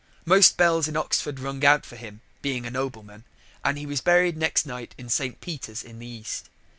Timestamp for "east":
6.07-6.49